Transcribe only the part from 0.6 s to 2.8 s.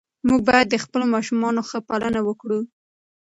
د خپلو ماشومانو ښه پالنه وکړو.